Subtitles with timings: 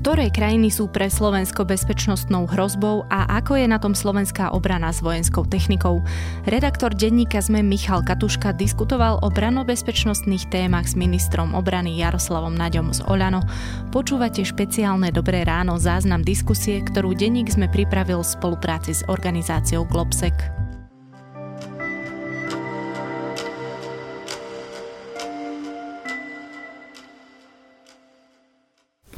[0.00, 5.04] Ktoré krajiny sú pre Slovensko bezpečnostnou hrozbou a ako je na tom slovenská obrana s
[5.04, 6.00] vojenskou technikou?
[6.48, 13.04] Redaktor denníka sme Michal Katuška diskutoval o branobezpečnostných témach s ministrom obrany Jaroslavom Naďom z
[13.12, 13.44] Oľano.
[13.92, 20.59] Počúvate špeciálne Dobré ráno záznam diskusie, ktorú denník sme pripravil v spolupráci s organizáciou Globsec.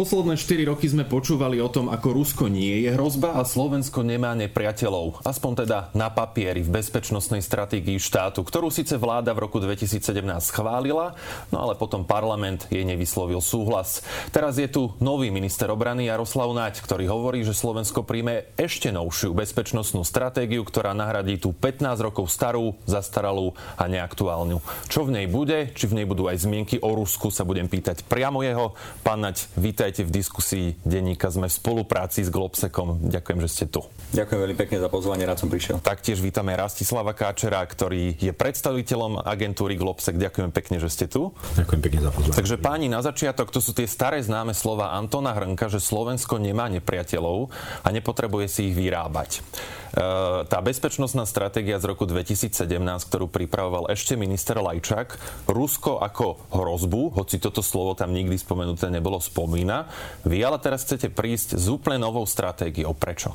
[0.03, 4.35] Posledné 4 roky sme počúvali o tom, ako Rusko nie je hrozba a Slovensko nemá
[4.35, 5.23] nepriateľov.
[5.23, 10.03] Aspoň teda na papieri v bezpečnostnej stratégii štátu, ktorú síce vláda v roku 2017
[10.43, 11.15] schválila,
[11.55, 14.03] no ale potom parlament jej nevyslovil súhlas.
[14.35, 19.31] Teraz je tu nový minister obrany Jaroslav Naď, ktorý hovorí, že Slovensko príjme ešte novšiu
[19.39, 24.67] bezpečnostnú stratégiu, ktorá nahradí tú 15 rokov starú, zastaralú a neaktuálnu.
[24.91, 28.03] Čo v nej bude, či v nej budú aj zmienky o Rusku, sa budem pýtať
[28.03, 28.75] priamo jeho.
[29.07, 31.29] Pán Naď, vítaj Vítajte v diskusii denníka.
[31.29, 33.13] Sme v spolupráci s Globsekom.
[33.13, 33.85] Ďakujem, že ste tu.
[34.17, 35.85] Ďakujem veľmi pekne za pozvanie, rád som prišiel.
[35.85, 40.17] Taktiež vítame Rastislava Káčera, ktorý je predstaviteľom agentúry Globsek.
[40.17, 41.37] Ďakujem pekne, že ste tu.
[41.61, 42.39] Ďakujem pekne za pozvanie.
[42.41, 46.73] Takže páni, na začiatok, to sú tie staré známe slova Antona Hrnka, že Slovensko nemá
[46.73, 47.53] nepriateľov
[47.85, 49.45] a nepotrebuje si ich vyrábať.
[49.93, 50.01] E,
[50.49, 52.65] tá bezpečnostná stratégia z roku 2017,
[53.13, 55.21] ktorú pripravoval ešte minister Lajčák,
[55.53, 59.89] Rusko ako hrozbu, hoci toto slovo tam nikdy spomenuté nebolo, spomína Putina.
[60.29, 62.93] Vy ale teraz chcete prísť s úplne novou stratégiou.
[62.93, 63.35] Prečo?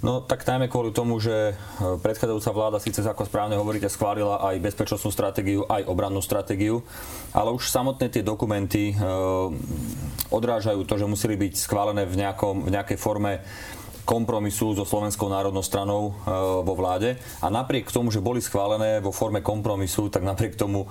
[0.00, 1.54] No tak najmä kvôli tomu, že e,
[2.00, 6.80] predchádzajúca vláda síce ako správne hovoríte schválila aj bezpečnostnú stratégiu, aj obrannú stratégiu,
[7.36, 9.04] ale už samotné tie dokumenty e,
[10.32, 13.44] odrážajú to, že museli byť schválené v, nejakom, v nejakej forme
[14.04, 16.32] kompromisu so Slovenskou národnou stranou e,
[16.64, 17.20] vo vláde.
[17.38, 20.88] A napriek tomu, že boli schválené vo forme kompromisu, tak napriek tomu e,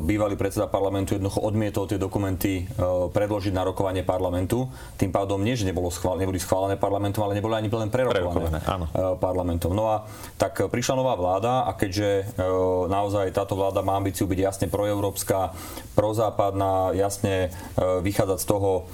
[0.00, 2.74] bývalý predseda parlamentu jednoducho odmietol tie dokumenty e,
[3.12, 4.70] predložiť na rokovanie parlamentu.
[4.96, 8.60] Tým pádom nie, že nebolo schvál, neboli schválené parlamentom, ale neboli ani len prerokované,
[9.22, 9.72] parlamentom.
[9.72, 10.04] No a
[10.36, 12.34] tak prišla nová vláda a keďže
[12.90, 15.54] naozaj táto vláda má ambíciu byť jasne proeurópska,
[15.94, 18.90] prozápadná, jasne vychádzať z toho,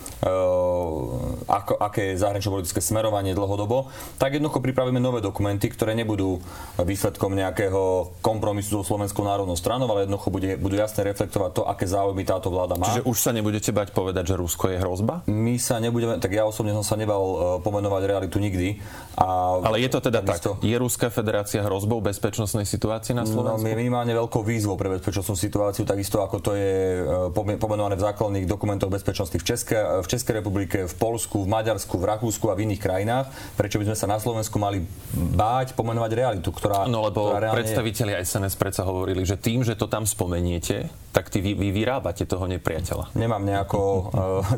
[1.48, 6.40] ako, aké je zahranično-politické smerovanie dlhodobo, tak jednoducho pripravíme nové dokumenty, ktoré nebudú
[6.80, 11.84] výsledkom nejakého kompromisu so Slovenskou národnou stranou, ale jednoducho bude, budú jasne reflektovať to, aké
[11.84, 12.88] záujmy táto vláda má.
[12.88, 15.26] Čiže už sa nebudete bať povedať, že Rusko je hrozba?
[15.28, 18.80] My sa nebudeme, tak ja osobne som sa nebal e, pomenovať realitu nikdy.
[19.20, 20.64] A ale je to teda takisto, tak?
[20.64, 23.66] Je Ruská federácia hrozbou bezpečnostnej situácii na no, Slovensku?
[23.66, 28.04] No, je minimálne veľkou výzvou pre bezpečnostnú situáciu, takisto ako to je e, pomenované v
[28.06, 32.54] základných dokumentoch bezpečnosti v Českej, v Českej republike, v Polsku, v Maďarsku, v Rakúsku a
[32.54, 34.84] v iných krajinách krajinách, prečo by sme sa na Slovensku mali
[35.14, 36.84] báť pomenovať realitu, ktorá...
[36.88, 41.40] No lebo ktorá predstaviteľi SNS predsa hovorili, že tým, že to tam spomeniete, tak ty,
[41.40, 43.16] vy, vy vyrábate toho nepriateľa.
[43.16, 44.04] Nemám nejako uh,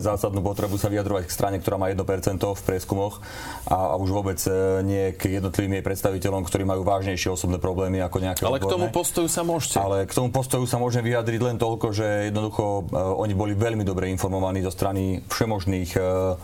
[0.03, 2.03] zásadnú potrebu sa vyjadrovať k strane, ktorá má 1%
[2.43, 3.23] v prieskumoch
[3.71, 8.03] a, a už vôbec uh, nie k jednotlivým jej predstaviteľom, ktorí majú vážnejšie osobné problémy
[8.03, 8.67] ako nejaké Ale odborné.
[8.67, 9.79] k tomu postoju sa môžete.
[9.79, 13.87] Ale k tomu postoju sa môžem vyjadriť len toľko, že jednoducho uh, oni boli veľmi
[13.87, 16.35] dobre informovaní zo strany všemožných uh,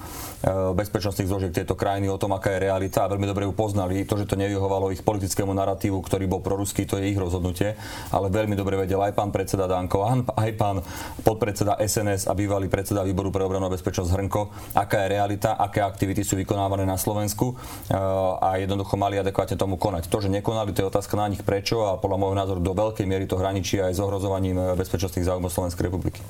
[0.78, 4.06] bezpečnostných zložiek tejto krajiny o tom, aká je realita a veľmi dobre ju poznali.
[4.08, 7.76] To, že to nevyhovalo ich politickému narratívu, ktorý bol proruský, to je ich rozhodnutie,
[8.14, 10.04] ale veľmi dobre vedel aj pán predseda Danko
[10.36, 10.82] aj pán
[11.24, 14.42] podpredseda SNS a bývalý predseda výboru pre obranu a bezpečnosť Hrnko,
[14.76, 17.96] aká je realita, aké aktivity sú vykonávané na Slovensku eh,
[18.40, 20.12] a jednoducho mali adekvátne tomu konať.
[20.12, 23.06] To, že nekonali, to je otázka na nich prečo a podľa môjho názoru do veľkej
[23.08, 26.20] miery to hraničí aj s ohrozovaním eh, bezpečnostných záujmov Slovenskej republiky.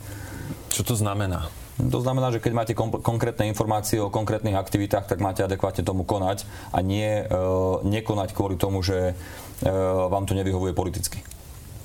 [0.71, 1.64] Čo to znamená?
[1.75, 6.07] To znamená, že keď máte kom- konkrétne informácie o konkrétnych aktivitách, tak máte adekvátne tomu
[6.07, 7.25] konať a nie e,
[7.83, 9.15] nekonať kvôli tomu, že e,
[10.07, 11.19] vám to nevyhovuje politicky.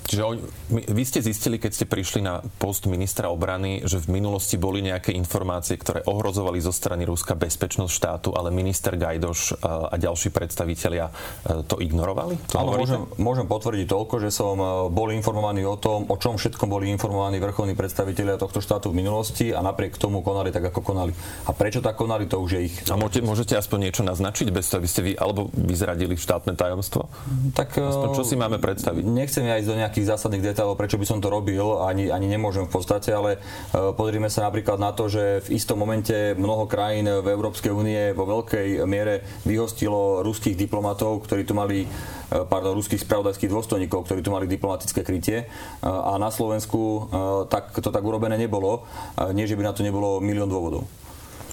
[0.10, 0.42] Čiže on,
[0.74, 5.14] vy ste zistili, keď ste prišli na post ministra obrany, že v minulosti boli nejaké
[5.14, 11.14] informácie, ktoré ohrozovali zo strany Ruska bezpečnosť štátu, ale minister Gajdoš a ďalší predstavitelia
[11.46, 12.42] e, to ignorovali?
[12.50, 16.42] To ale môžem, môžem potvrdiť toľko, že som e, bol informovaný o tom, o čom
[16.42, 20.82] všetkom boli informovaní vrcholní predstavitelia tohto štátu v minulosti a napriek tomu konali tak, ako
[20.82, 21.14] konali.
[21.46, 22.76] A prečo tak konali, to už je ich.
[22.90, 27.14] A môžete, môžete aspoň niečo naznačiť, bez toho, aby ste vy alebo vyzradili štátne tajomstvo?
[27.54, 29.06] Tak, aspoň čo si máme predstaviť?
[29.06, 32.32] Nechcem ja ísť do nejakých nejakých zásadných detailov, prečo by som to robil, ani, ani
[32.32, 36.72] nemôžem v podstate, ale uh, pozrime sa napríklad na to, že v istom momente mnoho
[36.72, 42.80] krajín v Európskej únie vo veľkej miere vyhostilo ruských diplomatov, ktorí tu mali uh, pardon,
[42.80, 45.52] ruských spravodajských dôstojníkov, ktorí tu mali diplomatické krytie.
[45.84, 47.12] Uh, a na Slovensku
[47.52, 48.88] tak, to tak urobené nebolo.
[49.36, 50.88] Nie, že by na to nebolo milión dôvodov.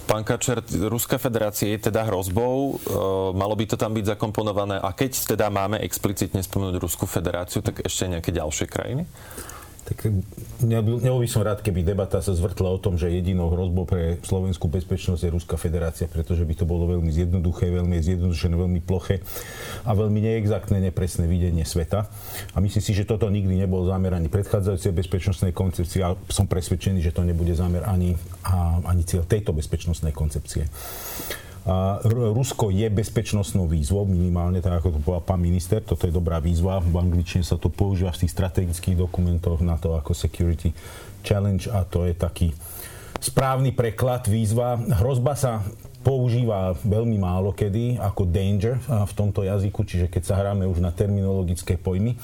[0.06, 2.94] Pán Kačer, Ruská federácia je teda hrozbou, e,
[3.34, 7.82] malo by to tam byť zakomponované a keď teda máme explicitne spomenúť Ruskú federáciu, tak
[7.82, 9.02] ešte nejaké ďalšie krajiny?
[9.86, 10.10] Tak
[10.66, 14.66] nebol, by som rád, keby debata sa zvrtla o tom, že jedinou hrozbou pre slovenskú
[14.66, 19.22] bezpečnosť je Ruská federácia, pretože by to bolo veľmi zjednoduché, veľmi zjednodušené, veľmi ploché
[19.86, 22.10] a veľmi neexaktné, nepresné videnie sveta.
[22.50, 27.06] A myslím si, že toto nikdy nebol zámer ani predchádzajúcej bezpečnostnej koncepcie a som presvedčený,
[27.06, 30.66] že to nebude zámer ani, a, ani cieľ tejto bezpečnostnej koncepcie.
[32.06, 36.78] Rusko je bezpečnostnou výzvou, minimálne, tak ako to povedal pán minister, toto je dobrá výzva.
[36.78, 40.70] V angličtine sa to používa v tých strategických dokumentoch na to ako security
[41.26, 42.54] challenge a to je taký
[43.18, 44.78] správny preklad, výzva.
[44.78, 45.66] Hrozba sa
[46.06, 50.94] používa veľmi málo kedy ako danger v tomto jazyku, čiže keď sa hráme už na
[50.94, 52.14] terminologické pojmy.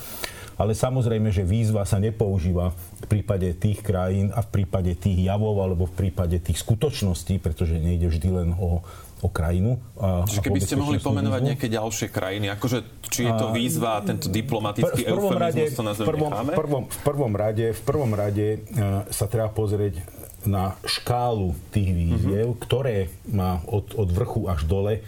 [0.54, 5.58] Ale samozrejme, že výzva sa nepoužíva v prípade tých krajín a v prípade tých javov
[5.58, 8.86] alebo v prípade tých skutočností, pretože nejde vždy len o
[9.22, 9.78] o krajinu.
[9.96, 11.50] A, Čiže keby ste mohli pomenovať výzvu.
[11.54, 16.02] nejaké ďalšie krajiny, akože či je to výzva, tento diplomatický v prvom rade, to v
[16.02, 20.02] prvom, v, prvom, v prvom rade, v prvom rade uh, sa treba pozrieť
[20.42, 22.64] na škálu tých výziev, mm-hmm.
[22.66, 25.06] ktoré má od, od vrchu až dole,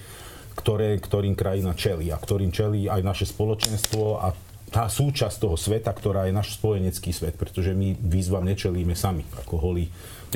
[0.55, 4.31] ktoré, ktorým krajina čelí a ktorým čelí aj naše spoločenstvo a
[4.71, 9.55] tá súčasť toho sveta, ktorá je náš spojenecký svet, pretože my výzvam nečelíme sami, ako
[9.59, 9.87] holí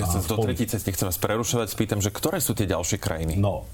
[0.06, 3.34] sa do tretí ceste chcem vás prerušovať, spýtam, že ktoré sú tie ďalšie krajiny?
[3.40, 3.66] No,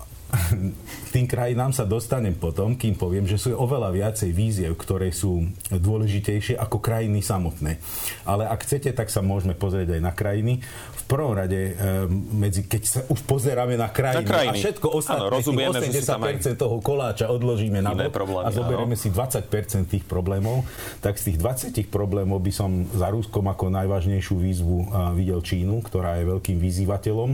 [1.15, 6.59] tým krajinám sa dostanem potom, kým poviem, že sú oveľa viacej víziev, ktoré sú dôležitejšie
[6.59, 7.79] ako krajiny samotné.
[8.27, 10.65] Ale ak chcete, tak sa môžeme pozrieť aj na krajiny.
[11.05, 14.57] V prvom rade, eh, medzi, keď sa už pozeráme na krajiny, na krajiny.
[14.57, 19.93] a všetko ostatné, ano, rozumieme, 80% toho koláča odložíme na bok a zoberieme si 20%
[19.93, 20.65] tých problémov,
[21.05, 25.85] tak z tých 20 problémov by som za Ruskom ako najvážnejšiu výzvu eh, videl Čínu,
[25.85, 27.31] ktorá je veľkým vyzývateľom.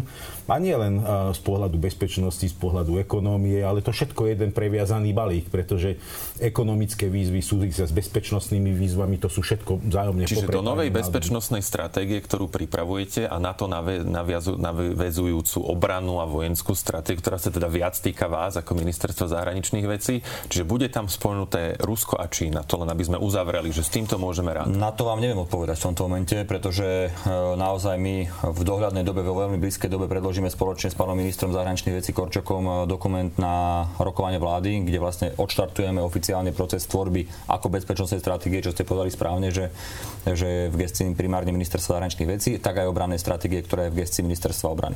[0.50, 4.30] A nie len eh, z pohľadu bezpečnosti, z pohľadu pohľadu ekonómie, ale to všetko je
[4.34, 6.00] jeden previazaný balík, pretože
[6.40, 12.18] ekonomické výzvy súvisia s bezpečnostnými výzvami, to sú všetko vzájomne Čiže do novej bezpečnostnej stratégie,
[12.24, 18.24] ktorú pripravujete a na to navezujúcu obranu a vojenskú stratégiu, ktorá sa teda viac týka
[18.24, 23.04] vás ako ministerstvo zahraničných vecí, čiže bude tam spomenuté Rusko a Čína, to len aby
[23.04, 24.72] sme uzavreli, že s týmto môžeme rád.
[24.72, 27.28] Na to vám neviem odpovedať v tomto momente, pretože e,
[27.58, 31.98] naozaj my v dohľadnej dobe, vo veľmi blízkej dobe predložíme spoločne s pánom ministrom zahraničných
[31.98, 38.62] vecí Korčokom dokument na rokovanie vlády, kde vlastne odštartujeme oficiálny proces tvorby ako bezpečnostnej stratégie,
[38.62, 39.74] čo ste povedali správne, že,
[40.22, 44.22] že v gestii primárne ministerstva zahraničných vecí, tak aj obrannej stratégie, ktorá je v gestii
[44.22, 44.94] ministerstva obrany.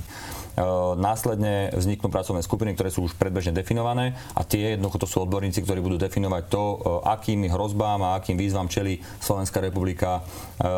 [0.55, 0.63] E,
[0.95, 5.67] následne vzniknú pracovné skupiny, ktoré sú už predbežne definované a tie jednoducho to sú odborníci,
[5.67, 6.77] ktorí budú definovať to, e,
[7.11, 10.71] akými hrozbám a akým výzvam čeli Slovenská republika e,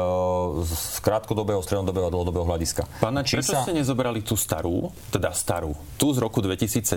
[0.64, 2.88] z krátkodobého, strednodobého a dlhodobého hľadiska.
[3.04, 3.68] Pána, prečo sa...
[3.68, 6.88] ste nezobrali tú starú, teda starú, tú z roku 2017,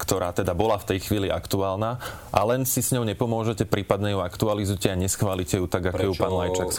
[0.00, 2.00] ktorá teda bola v tej chvíli aktuálna
[2.32, 6.08] a len si s ňou nepomôžete, prípadne ju aktualizujete a neschválite ju tak, ako prečo,
[6.08, 6.70] ju pán Lajčák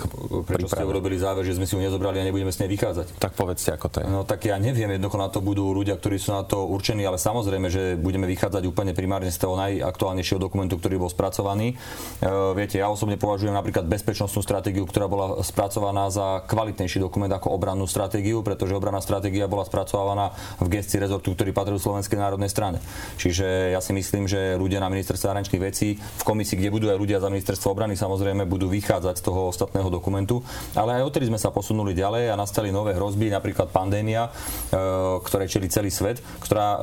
[0.49, 3.07] Prečo ste urobili záver, že sme si ju nezobrali a nebudeme s nej vychádzať?
[3.17, 4.05] Tak povedzte, ako to je.
[4.09, 7.03] No tak ja neviem, jedno jednoducho na to budú ľudia, ktorí sú na to určení,
[7.03, 11.75] ale samozrejme, že budeme vychádzať úplne primárne z toho najaktuálnejšieho dokumentu, ktorý bol spracovaný.
[11.75, 12.25] E,
[12.55, 17.83] viete, ja osobne považujem napríklad bezpečnostnú stratégiu, ktorá bola spracovaná za kvalitnejší dokument ako obrannú
[17.91, 20.31] stratégiu, pretože obranná stratégia bola spracovaná
[20.63, 22.79] v gestii rezortu, ktorý patril Slovenskej národnej strane.
[23.19, 26.97] Čiže ja si myslím, že ľudia na ministerstve zahraničných vecí v komisii, kde budú aj
[27.01, 30.39] ľudia za ministerstvo obrany, samozrejme budú vychádzať z toho ostatného dokumentu.
[30.77, 34.77] Ale aj odtedy sme sa posunuli ďalej a nastali nové hrozby, napríklad pandémia, e,
[35.25, 36.79] ktoré čeli celý svet, ktorá e,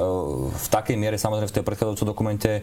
[0.51, 2.63] v takej miere samozrejme v tej predchádzajúcom dokumente e,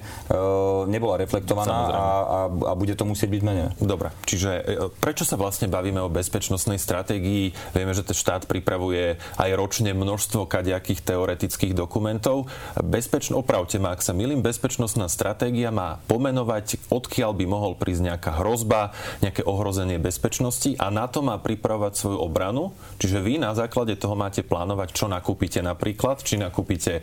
[0.92, 3.72] nebola reflektovaná a, a, a bude to musieť byť zmenené.
[3.80, 4.52] Dobre, čiže
[5.00, 7.56] prečo sa vlastne bavíme o bezpečnostnej stratégii?
[7.72, 12.52] Vieme, že ten štát pripravuje aj ročne množstvo kadejakých teoretických dokumentov.
[12.76, 18.32] Bezpečno, opravte ma, ak sa milím, bezpečnostná stratégia má pomenovať, odkiaľ by mohol prísť nejaká
[18.42, 22.74] hrozba, nejaké ohrozenie bezpečnosti a na to má pripravovať svoju obranu.
[22.98, 27.02] Čiže vy na základe toho máte plánovať, čo nakúpite napríklad, či nakúpite e,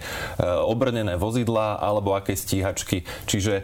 [0.66, 3.06] obrnené vozidlá alebo aké stíhačky.
[3.30, 3.54] Čiže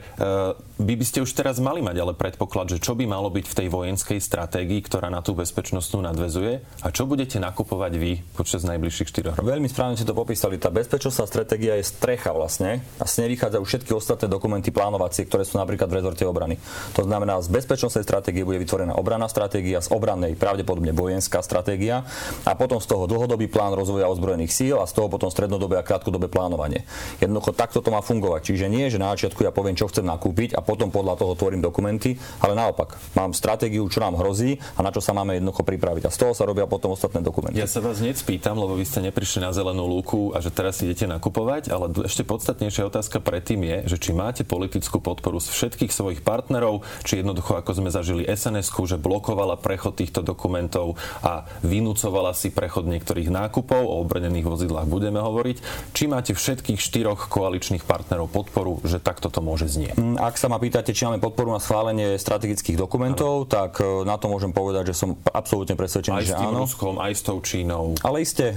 [0.79, 3.57] vy by ste už teraz mali mať ale predpoklad, že čo by malo byť v
[3.59, 9.11] tej vojenskej stratégii, ktorá na tú bezpečnostnú nadvezuje a čo budete nakupovať vy počas najbližších
[9.11, 9.43] 4 rokov.
[9.43, 10.55] Veľmi správne ste to popísali.
[10.55, 15.43] Tá bezpečnostná stratégia je strecha vlastne a z nej vychádzajú všetky ostatné dokumenty plánovacie, ktoré
[15.43, 16.63] sú napríklad v rezorte obrany.
[16.95, 22.07] To znamená, z bezpečnostnej stratégie bude vytvorená obranná stratégia, z obrannej pravdepodobne vojenská stratégia
[22.47, 25.83] a potom z toho dlhodobý plán rozvoja ozbrojených síl a z toho potom strednodobé a
[25.83, 26.87] krátkodobé plánovanie.
[27.19, 28.55] Jednoducho takto to má fungovať.
[28.55, 31.65] Čiže nie, že na začiatku ja poviem, čo chcem nakúpiť a potom podľa toho tvorím
[31.65, 36.05] dokumenty, ale naopak, mám stratégiu, čo nám hrozí a na čo sa máme jednoducho pripraviť.
[36.05, 37.57] A z toho sa robia potom ostatné dokumenty.
[37.57, 41.09] Ja sa vás necpýtam, lebo vy ste neprišli na zelenú lúku a že teraz idete
[41.09, 46.21] nakupovať, ale ešte podstatnejšia otázka predtým je, že či máte politickú podporu z všetkých svojich
[46.21, 52.53] partnerov, či jednoducho, ako sme zažili sns že blokovala prechod týchto dokumentov a vynúcovala si
[52.53, 55.57] prechod niektorých nákupov, o obrnených vozidlách budeme hovoriť,
[55.97, 59.97] či máte všetkých štyroch koaličných partnerov podporu, že takto to môže znieť.
[59.97, 63.51] Mm, ak sa ma pýtate, či máme podporu na schválenie strategických dokumentov, ano.
[63.51, 66.67] tak e, na to môžem povedať, že som absolútne presvedčený, aj že áno.
[66.67, 67.95] Ruskom, aj s tou Čínou.
[68.03, 68.57] Ale iste, e,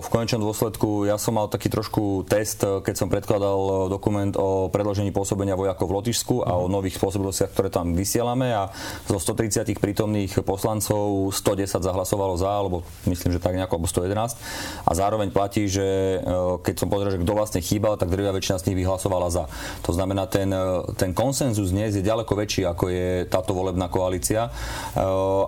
[0.00, 4.72] v konečnom dôsledku ja som mal taký trošku test, e, keď som predkladal dokument o
[4.72, 8.72] predložení pôsobenia vojakov v Lotyšsku a o nových spôsobilostiach, ktoré tam vysielame a
[9.04, 14.88] zo 130 prítomných poslancov 110 zahlasovalo za, alebo myslím, že tak nejako, alebo 111.
[14.88, 16.18] A zároveň platí, že
[16.64, 19.44] keď som pozrel, že kto vlastne chýbal, tak drvia väčšina z nich vyhlasovala za.
[19.84, 20.50] To znamená, ten,
[20.96, 24.54] ten konsenzus dnes je ďaleko väčší, ako je táto volebná koalícia.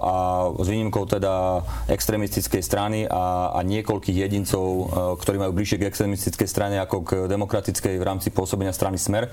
[0.02, 0.16] A
[0.50, 4.90] s výnimkou teda extrémistickej strany a, a niekoľkých jedincov,
[5.22, 9.30] ktorí majú bližšie k extrémistickej strane ako k demokratickej v rámci pôsobenia strany Smer,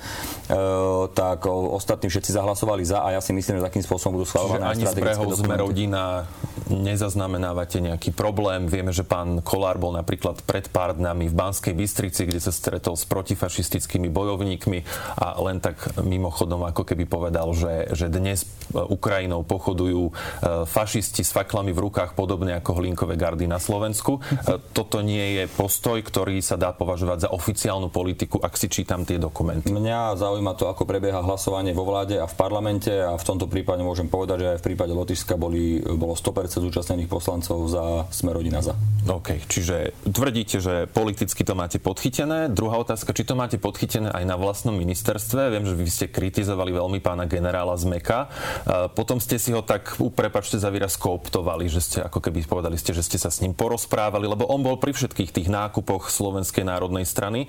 [1.17, 4.85] tak ostatní všetci zahlasovali za a ja si myslím, že takým spôsobom budú schváľované ani
[4.85, 6.29] z brehov sme rodina
[6.69, 8.69] nezaznamenávate nejaký problém.
[8.69, 12.93] Vieme, že pán Kolár bol napríklad pred pár dňami v Banskej Bystrici, kde sa stretol
[12.93, 14.79] s protifašistickými bojovníkmi
[15.17, 20.11] a len tak mimochodom ako keby povedal, že, že dnes Ukrajinou pochodujú e,
[20.65, 24.19] fašisti s faklami v rukách podobne ako hlinkové gardy na Slovensku.
[24.19, 29.05] E, toto nie je postoj, ktorý sa dá považovať za oficiálnu politiku, ak si čítam
[29.05, 29.69] tie dokumenty.
[29.69, 33.85] Mňa zaujíma to, ako prebieha hlasovanie vo vláde a v parlamente a v tomto prípade
[33.85, 38.73] môžem povedať, že aj v prípade Lotyšska boli, bolo 100% zúčastnených poslancov za Smerodina za.
[39.03, 42.47] OK, čiže tvrdíte, že politicky to máte podchytené.
[42.47, 45.51] Druhá otázka, či to máte podchytené aj na vlastnom ministerstve.
[45.51, 48.25] Viem, že vy ste kritizovali veľmi pána generála Zmeka.
[48.97, 52.89] Potom ste si ho tak, prepačte za výraz, kooptovali, že ste, ako keby povedali ste,
[52.89, 57.05] že ste sa s ním porozprávali, lebo on bol pri všetkých tých nákupoch Slovenskej národnej
[57.05, 57.45] strany.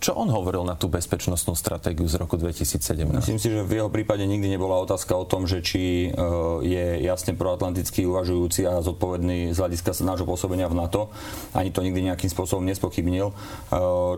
[0.00, 2.80] Čo on hovoril na tú bezpečnostnú stratégiu z roku 2017?
[3.12, 6.24] Myslím si, že v jeho prípade nikdy nebola otázka o tom, že či e,
[6.64, 11.12] je jasne proatlantický uvažujúci a zodpovedný z hľadiska nášho pôsobenia v NATO.
[11.52, 13.28] Ani to nikdy nejakým spôsobom nespochybnil.
[13.28, 13.34] E,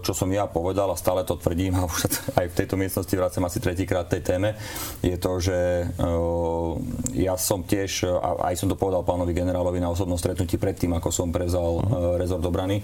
[0.07, 2.07] čo som ja povedal a stále to tvrdím a už
[2.39, 4.59] aj v tejto miestnosti vracem asi tretíkrát tej téme,
[5.01, 5.85] je to, že e,
[7.23, 11.09] ja som tiež, a aj som to povedal pánovi generálovi na osobnom stretnutí predtým, ako
[11.15, 11.83] som prevzal
[12.19, 12.83] rezort obrany,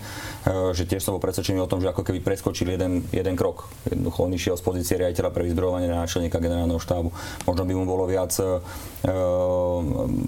[0.73, 3.67] že tiež som bol presvedčený o tom, že ako keby preskočil jeden, jeden krok.
[3.89, 7.11] Jednoducho on išiel z pozície riaditeľa pre vyzbrojovanie na náčelníka generálneho štábu.
[7.49, 8.31] Možno by mu bolo viac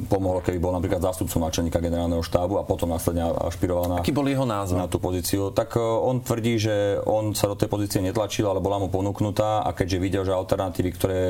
[0.08, 4.26] pomohlo, keby bol napríklad zástupcom náčelníka generálneho štábu a potom následne ašpiroval na, Aký bol
[4.26, 4.78] jeho názor?
[4.78, 5.50] na tú pozíciu.
[5.50, 9.70] Tak on tvrdí, že on sa do tej pozície netlačil, ale bola mu ponúknutá a
[9.74, 11.20] keďže videl, že alternatívy, ktoré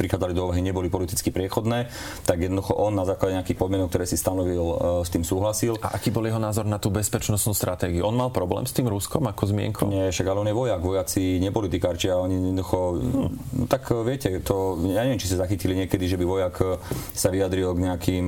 [0.00, 1.92] prichádzali do úvahy, neboli politicky priechodné,
[2.24, 4.64] tak jednoducho on na základe nejakých podmienok, ktoré si stanovil,
[5.04, 5.76] s tým súhlasil.
[5.84, 8.08] A aký bol jeho názor na tú bezpečnostnú stratégiu?
[8.08, 9.92] On mal problém s tým Ruskom ako zmienkou?
[9.92, 10.80] Nie, však ale on je vojak.
[10.80, 12.78] Vojaci nepolitikárči a oni jednoducho...
[12.96, 13.28] Hmm.
[13.52, 16.80] No, tak viete, to, ja neviem, či sa zachytili niekedy, že by vojak
[17.12, 18.26] sa vyjadril k nejakým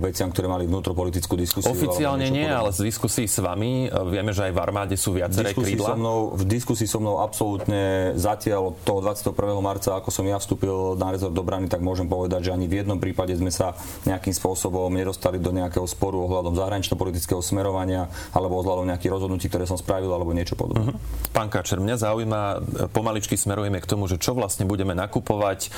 [0.00, 1.72] veciam, ktoré mali vnútropolitickú diskusiu.
[1.72, 2.56] Oficiálne nie, podobné.
[2.56, 5.92] ale z diskusí s vami uh, vieme, že aj v armáde sú viaceré krídla.
[5.92, 9.36] So mnou, v diskusii so mnou absolútne zatiaľ od toho 21.
[9.60, 12.96] marca, ako som ja vstúpil na rezort obrany, tak môžem povedať, že ani v jednom
[12.96, 13.76] prípade sme sa
[14.08, 19.76] nejakým spôsobom nedostali do nejakého sporu ohľadom zahranično-politického smerovania alebo ohľadom nejakých rozhodnutí, ktoré som
[19.76, 20.96] spravil alebo niečo podobné.
[20.96, 21.32] Uh-huh.
[21.36, 22.56] Pán Kačer, mňa zaujíma, e,
[22.88, 25.68] pomaličky smerujeme k tomu, že čo vlastne budeme nakupovať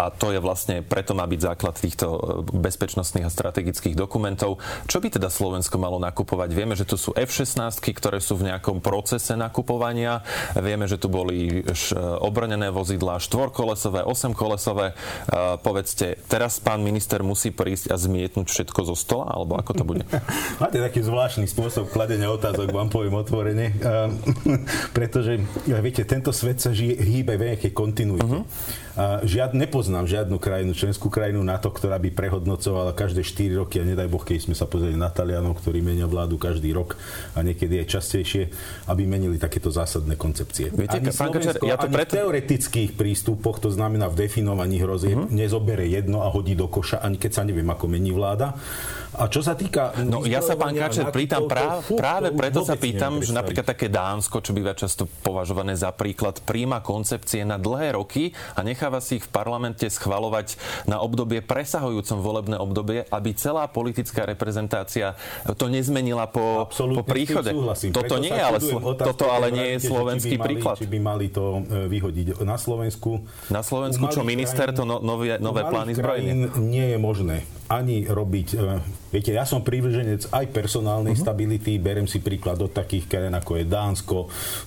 [0.00, 2.06] a to je vlastne, preto má byť základ týchto
[2.50, 4.56] bez bezpečnostných a strategických dokumentov.
[4.88, 6.48] Čo by teda Slovensko malo nakupovať?
[6.56, 10.24] Vieme, že tu sú F-16, ktoré sú v nejakom procese nakupovania.
[10.56, 11.60] Vieme, že tu boli
[12.24, 14.96] obrnené vozidlá štvorkolesové, osemkolesové.
[15.60, 20.08] Povedzte, teraz pán minister musí prísť a zmietnúť všetko zo stola, alebo ako to bude?
[20.62, 23.76] Máte taký zvláštny spôsob kladenia otázok, vám poviem otvorene.
[24.96, 25.36] pretože,
[25.68, 28.24] viete, tento svet sa žije, hýbe v nejakej kontinuite.
[28.24, 28.48] Uh-huh.
[29.00, 34.12] Žiad, nepoznám žiadnu krajinu, členskú krajinu NATO, ktorá by prehodnocovala každé 4 roky a nedaj
[34.12, 37.00] Boh, keď sme sa pozreli na Talianov, ktorí menia vládu každý rok
[37.32, 38.52] a niekedy aj častejšie,
[38.92, 40.68] aby menili takéto zásadné koncepcie.
[40.68, 42.12] Viete, ani pán Kačer, ja to ani preto...
[42.12, 45.32] v teoretických prístupoch, to znamená v definovaní hrozieb, uh-huh.
[45.32, 48.52] nezobere jedno a hodí do koša, ani keď sa neviem, ako mení vláda.
[49.10, 49.90] A čo sa týka...
[50.06, 54.38] No ja sa, pán Kačer, pýtam práve, práve preto sa pýtam, že napríklad také Dánsko,
[54.44, 59.24] čo býva často považované za príklad, príjma koncepcie na dlhé roky a necháva si ich
[59.24, 60.58] v parlamente schvalovať
[60.90, 65.14] na obdobie presahujúcom volebné obdobie, aby celá politická reprezentácia
[65.54, 67.54] to nezmenila po, po príchode.
[67.94, 68.58] Toto nie, ale,
[68.98, 70.76] toto ale nie je slovenský či mali, príklad.
[70.82, 73.22] Či by mali to e, vyhodiť na Slovensku.
[73.54, 76.50] Na Slovensku, čo minister, to no, nové, nové plány zbrojenia?
[76.58, 78.48] nie je možné ani robiť...
[78.58, 78.82] E,
[79.14, 81.22] viete, ja som prívrženec aj personálnej uh-huh.
[81.30, 84.18] stability, berem si príklad od takých krajín ako je Dánsko,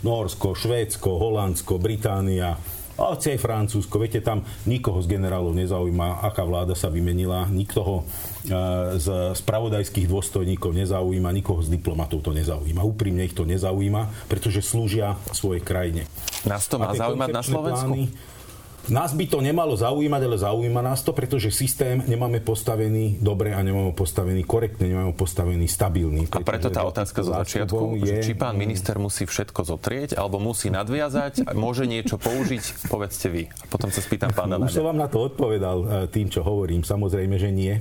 [0.08, 2.56] Norsko, Švédsko, Holandsko, Británia,
[2.94, 3.98] ale aj Francúzsko.
[3.98, 8.06] Viete, tam nikoho z generálov nezaujíma, aká vláda sa vymenila, nikoho
[8.46, 8.54] e,
[9.02, 12.86] z spravodajských dôstojníkov nezaujíma, nikoho z diplomatov to nezaujíma.
[12.86, 16.06] Úprimne ich to nezaujíma, pretože slúžia svojej krajine.
[16.46, 17.94] Nás to má zaujímať na Slovensku?
[17.98, 18.33] Plány,
[18.92, 23.64] nás by to nemalo zaujímať, ale zaujíma nás to, pretože systém nemáme postavený dobre a
[23.64, 26.28] nemáme postavený korektne, nemáme postavený stabilný.
[26.34, 28.20] A preto tá otázka zo začiatku, je...
[28.20, 33.48] že či pán minister musí všetko zotrieť, alebo musí nadviazať, môže niečo použiť, povedzte vy.
[33.48, 36.84] A potom sa spýtam pána Už som vám na to odpovedal e, tým, čo hovorím.
[36.84, 37.80] Samozrejme, že nie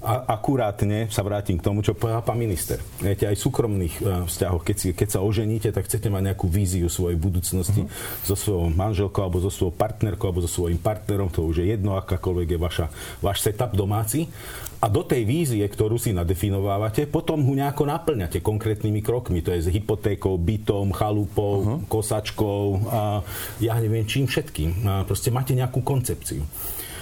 [0.00, 2.80] a akurátne sa vrátim k tomu, čo povedal pán minister.
[3.04, 6.48] Viete, aj v súkromných uh, vzťahoch, keď, si, keď sa oženíte, tak chcete mať nejakú
[6.48, 8.24] víziu svojej budúcnosti uh-huh.
[8.24, 12.00] so svojou manželkou, alebo so svojou partnerkou, alebo so svojím partnerom, to už je jedno,
[12.00, 12.86] akákoľvek je vaša,
[13.20, 14.32] váš setup domáci.
[14.80, 19.44] A do tej vízie, ktorú si nadefinovávate, potom ho nejako naplňate konkrétnymi krokmi.
[19.44, 21.78] To je s hypotékou, bytom, chalupou, uh-huh.
[21.84, 23.20] kosačkou a
[23.60, 24.88] ja neviem čím všetkým.
[24.88, 26.40] A proste máte nejakú koncepciu.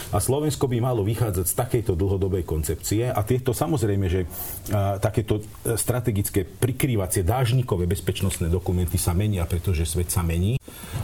[0.08, 5.40] A Slovensko by malo vychádzať z takejto dlhodobej koncepcie a tieto samozrejme, že a, takéto
[5.40, 10.56] e, strategické prikrývacie dážnikové bezpečnostné dokumenty sa menia, pretože svet sa mení.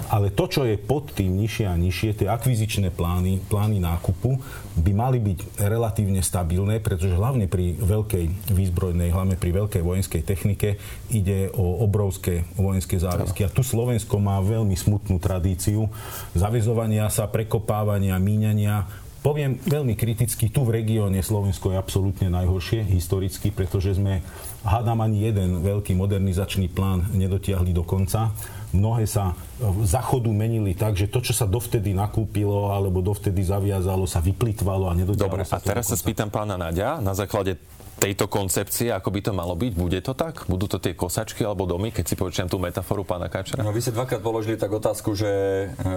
[0.08, 4.38] Ale to, čo je pod tým nižšie a nižšie, tie akvizičné plány, plány nákupu,
[4.78, 10.76] by mali byť relatívne stabilné, pretože hlavne pri veľkej výzbrojnej, hlavne pri veľkej vojenskej technike
[11.10, 13.46] ide o obrovské vojenské záväzky.
[13.46, 15.86] A tu Slovensko má veľmi smutnú tradíciu
[16.34, 23.48] zavezovania sa, prekopávania, míňania Poviem veľmi kriticky, tu v regióne Slovensko je absolútne najhoršie historicky,
[23.48, 24.20] pretože sme,
[24.68, 28.36] hádam, ani jeden veľký modernizačný plán nedotiahli do konca.
[28.74, 34.10] Mnohé sa v záchodu menili tak, že to, čo sa dovtedy nakúpilo alebo dovtedy zaviazalo,
[34.10, 37.54] sa vyplýtvalo a nedotiahlo Dobre, sa a teraz sa spýtam pána Nadia, na základe
[37.94, 39.72] tejto koncepcie, ako by to malo byť?
[39.72, 40.44] Bude to tak?
[40.50, 43.62] Budú to tie kosačky alebo domy, keď si počujem tú metaforu pána Kačera?
[43.62, 45.32] No, vy ste dvakrát položili tak otázku, že,
[45.72, 45.94] e,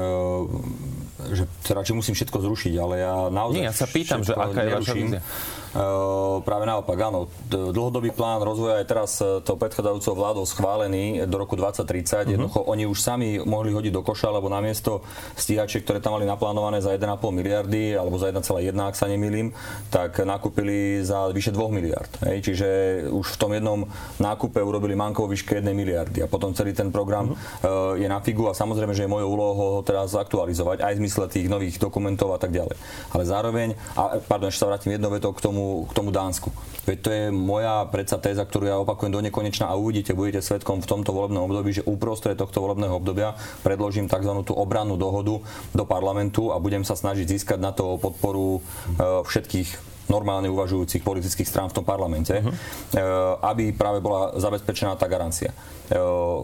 [1.34, 4.62] že teda, či musím všetko zrušiť, ale ja naozaj Nie, ja sa pýtam, že aká
[4.62, 5.22] je vaša vízia?
[5.78, 7.30] Uh, práve naopak, áno.
[7.48, 11.86] Dlhodobý plán rozvoja je teraz e, tou predchádzajúcou vládou schválený do roku 2030.
[11.86, 12.24] Uh-huh.
[12.26, 12.30] Mhm.
[12.34, 15.06] Jednoducho oni už sami mohli hodiť do koša, lebo namiesto
[15.38, 19.54] stíhačiek, ktoré tam mali naplánované za 1,5 miliardy alebo za 1,1, ak sa nemýlim,
[19.94, 22.10] tak nakúpili za vyše 2 miliard.
[22.26, 22.38] Hej.
[22.50, 22.68] Čiže
[23.14, 23.86] už v tom jednom
[24.18, 27.94] nákupe urobili manko výške 1 miliardy a potom celý ten program uh-huh.
[27.94, 31.02] uh, je na figu a samozrejme, že je mojou úlohou ho teraz aktualizovať aj v
[31.06, 32.78] zmysle tých nových dokumentov a tak ďalej.
[33.14, 36.50] Ale zároveň, a pardon, ešte sa vrátim jednou vetou k tomu, k tomu Dánsku.
[36.88, 40.80] Veď to je moja predsa téza, ktorú ja opakujem do nekonečna a uvidíte, budete svetkom
[40.80, 44.32] v tomto volebnom období, že uprostred tohto volebného obdobia predložím tzv.
[44.48, 45.44] tú obrannú dohodu
[45.76, 48.62] do parlamentu a budem sa snažiť získať na to podporu e,
[49.28, 52.54] všetkých normálne uvažujúcich politických strán v tom parlamente, uh-huh.
[53.44, 55.52] aby práve bola zabezpečená tá garancia.
[55.88, 56.00] E,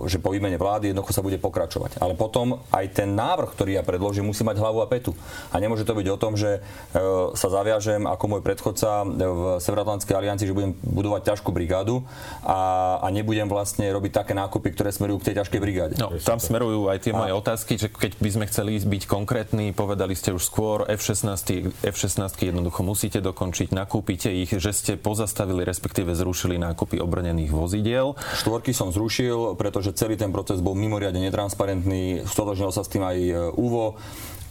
[0.07, 1.99] že po výmene vlády jednoducho sa bude pokračovať.
[1.99, 5.11] Ale potom aj ten návrh, ktorý ja predložím, musí mať hlavu a petu.
[5.51, 6.99] A nemôže to byť o tom, že e,
[7.35, 12.07] sa zaviažem ako môj predchodca v Severoatlantskej aliancii, že budem budovať ťažkú brigádu
[12.47, 15.93] a, a nebudem vlastne robiť také nákupy, ktoré smerujú k tej ťažkej brigáde.
[15.99, 17.39] No, tam smerujú aj tie moje a...
[17.39, 22.79] otázky, že keď by sme chceli byť konkrétni, povedali ste už skôr, F-16, F-16 jednoducho
[22.79, 28.17] musíte dokončiť dokončiť, nakúpite ich, že ste pozastavili, respektíve zrušili nákupy obrnených vozidiel.
[28.41, 33.17] Štvorky som zrušil, pretože celý ten proces bol mimoriadne netransparentný, stotožnil sa s tým aj
[33.53, 34.01] UVO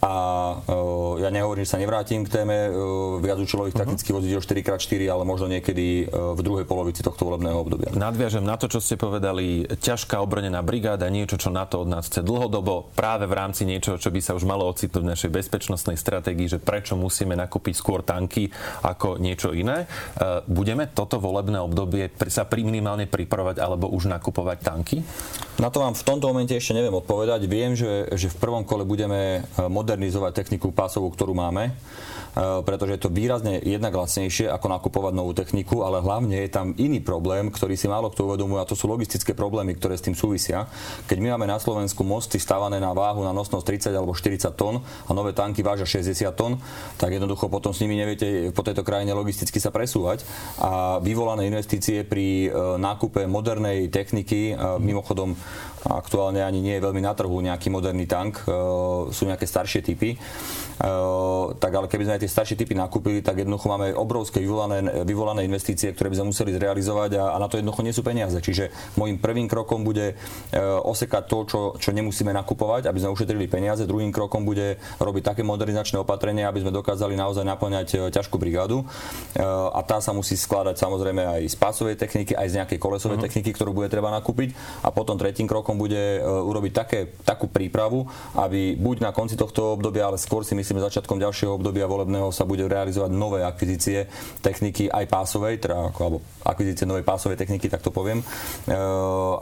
[0.02, 0.14] a
[0.58, 3.86] uh, ja nehovorím, že sa nevrátim k téme uh, viac účelových uh-huh.
[3.86, 7.94] taktických vozidel 4x4, ale možno niekedy uh, v druhej polovici tohto volebného obdobia.
[7.94, 12.10] Nadviažem na to, čo ste povedali, ťažká obrnená brigáda, niečo, čo na to od nás
[12.10, 15.94] chce dlhodobo, práve v rámci niečoho, čo by sa už malo ocitnúť v našej bezpečnostnej
[15.94, 18.50] stratégii, že prečo musíme nakúpiť skôr tanky
[18.82, 19.86] ako niečo iné.
[20.50, 24.98] Budeme toto volebné obdobie sa minimálne pripravovať alebo už nakupovať tanky?
[25.62, 27.46] Na to vám v tomto momente ešte neviem odpovedať.
[27.46, 31.68] Viem, že, že v prvom kole budeme modernizovať modernizovať techniku pásovú, ktorú máme.
[32.32, 36.72] Eh, pretože je to výrazne jednak lacnejšie ako nakupovať novú techniku, ale hlavne je tam
[36.80, 40.16] iný problém, ktorý si málo kto uvedomuje a to sú logistické problémy, ktoré s tým
[40.16, 40.64] súvisia.
[41.04, 44.80] Keď my máme na Slovensku mosty stávané na váhu na nosnosť 30 alebo 40 tón
[44.80, 46.56] a nové tanky vážia 60 tón,
[46.96, 50.24] tak jednoducho potom s nimi neviete po tejto krajine logisticky sa presúvať
[50.56, 55.36] a vyvolané investície pri eh, nákupe modernej techniky, eh, mimochodom
[55.82, 58.46] Aktuálne ani nie je veľmi na trhu nejaký moderný tank,
[59.10, 60.14] sú nejaké staršie typy.
[61.62, 65.46] Tak ale keby sme aj tie staršie typy nakúpili, tak jednoducho máme obrovské vyvolané, vyvolané
[65.46, 68.34] investície, ktoré by sme museli zrealizovať a, a na to jednoducho nie sú peniaze.
[68.34, 73.46] Čiže môjim prvým krokom bude uh, osekať to, čo, čo nemusíme nakupovať, aby sme ušetrili
[73.46, 73.86] peniaze.
[73.86, 78.82] Druhým krokom bude robiť také modernizačné opatrenia, aby sme dokázali naozaj naplňať uh, ťažkú brigádu.
[79.70, 83.26] A tá sa musí skladať samozrejme aj z pásovej techniky, aj z nejakej kolesovej uh-huh.
[83.30, 84.50] techniky, ktorú bude treba nakúpiť.
[84.82, 90.10] A potom tretím krokom bude urobiť také, takú prípravu, aby buď na konci tohto obdobia,
[90.10, 94.08] ale skôr si myslím, myslíme začiatkom ďalšieho obdobia volebného sa bude realizovať nové akvizície
[94.40, 98.76] techniky aj pásovej, teda ako, alebo akvizície novej pásovej techniky, tak to poviem, e,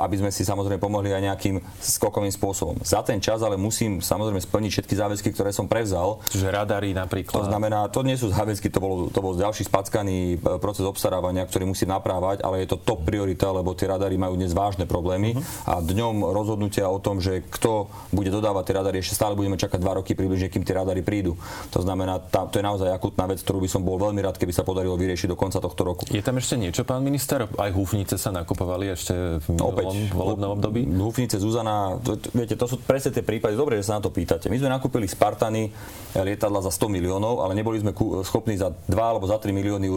[0.03, 2.83] aby sme si samozrejme pomohli aj nejakým skokovým spôsobom.
[2.83, 6.19] Za ten čas ale musím samozrejme splniť všetky záväzky, ktoré som prevzal.
[6.35, 7.39] Čiže radary napríklad.
[7.39, 11.47] To znamená, to nie sú záväzky, to bol, to bol ďalší spackaný e, proces obstarávania,
[11.47, 15.39] ktorý musí naprávať, ale je to top priorita, lebo tie radary majú dnes vážne problémy
[15.39, 15.79] uh-huh.
[15.79, 19.79] a dňom rozhodnutia o tom, že kto bude dodávať tie radary, ešte stále budeme čakať
[19.79, 21.37] dva roky približne, kým tie radary prídu prídu.
[21.77, 24.57] To znamená, tá, to je naozaj akutná vec, ktorú by som bol veľmi rád, keby
[24.57, 26.09] sa podarilo vyriešiť do konca tohto roku.
[26.09, 27.45] Je tam ešte niečo, pán minister?
[27.61, 30.89] Aj húfnice sa nakupovali ešte v minulom volebnom období?
[30.89, 33.53] Húfnice Zuzana, to, viete, to sú presne tie prípady.
[33.53, 34.49] Dobre, že sa na to pýtate.
[34.49, 35.69] My sme nakúpili Spartany
[36.17, 37.93] lietadla za 100 miliónov, ale neboli sme
[38.25, 39.95] schopní za 2 alebo za 3 milióny e,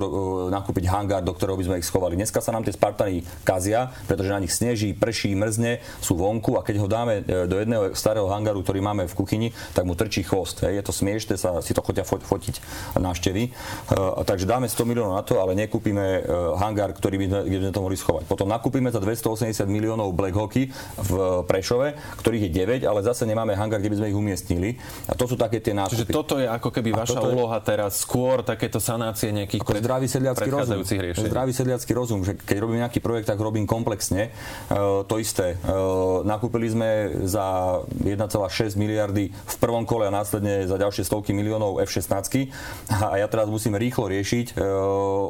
[0.52, 2.20] nakúpiť hangár, do ktorého by sme ich schovali.
[2.20, 6.66] Dneska sa nám tie Spartany kazia, pretože na nich sneží, prší, mrzne, sú vonku a
[6.66, 10.26] keď ho dáme e, do jedného starého hangáru, ktorý máme v kuchyni, tak mu trčí
[10.26, 10.66] chvost.
[10.66, 12.56] Je to smiešne sa si to chodia fotiť
[12.96, 13.52] návštevy.
[13.92, 17.84] Uh, takže dáme 100 miliónov na to, ale nekúpime uh, hangár, ktorý by sme, to
[17.84, 18.24] mohli schovať.
[18.24, 21.12] Potom nakúpime za 280 miliónov Black Hockey v
[21.44, 22.52] Prešove, ktorých je
[22.86, 24.70] 9, ale zase nemáme hangár, kde by sme ich umiestnili.
[25.10, 26.08] A to sú také tie nákupy.
[26.08, 27.28] Čiže toto je ako keby vaša je...
[27.34, 30.80] úloha teraz skôr takéto sanácie nejakých pred, zdravý sedliacký rozum.
[30.86, 31.28] Riešení.
[31.28, 34.30] Zdravý sedliacký rozum, že keď robím nejaký projekt, tak robím komplexne.
[34.70, 35.58] Uh, to isté.
[35.66, 36.90] Uh, nakúpili sme
[37.26, 42.54] za 1,6 miliardy v prvom kole a následne za ďalšie stovky miliónov F-16
[42.94, 44.62] a ja teraz musím rýchlo riešiť e,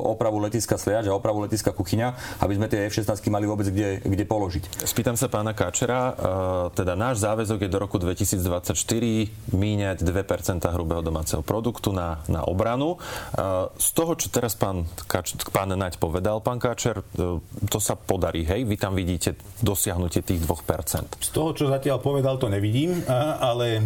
[0.04, 4.26] opravu letiska Sliač a opravu letiska Kuchyňa, aby sme tie F-16 mali vôbec kde, kde
[4.28, 4.84] položiť.
[4.84, 6.14] Spýtam sa pána Káčera, e,
[6.76, 8.76] teda náš záväzok je do roku 2024
[9.56, 13.00] míňať 2% hrubého domáceho produktu na, na obranu.
[13.00, 17.06] E, z toho, čo teraz pán, Kač, pán Naď povedal, pán Káčer,
[17.70, 18.66] to sa podarí, hej?
[18.66, 21.22] Vy tam vidíte dosiahnutie tých 2%.
[21.22, 23.04] Z toho, čo zatiaľ povedal, to nevidím,
[23.40, 23.82] ale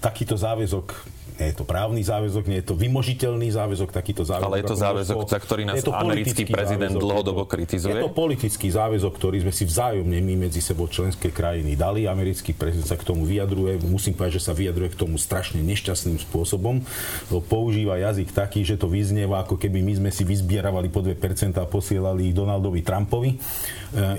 [0.00, 4.46] takýto záväzok nie je to právny záväzok, nie je to vymožiteľný záväzok, takýto záväzok.
[4.46, 7.98] Ale je to záväzok, za ktorý nás americký prezident záväzok, dlhodobo kritizuje?
[7.98, 12.06] Je to politický záväzok, ktorý sme si vzájomne my medzi sebou členské krajiny dali.
[12.06, 13.82] Americký prezident sa k tomu vyjadruje.
[13.82, 16.86] Musím povedať, že sa vyjadruje k tomu strašne nešťastným spôsobom.
[17.50, 21.18] Používa jazyk taký, že to vyznieva, ako keby my sme si vyzbieravali po 2%
[21.58, 23.34] a posielali ich Donaldovi Trumpovi.
[23.34, 23.38] E,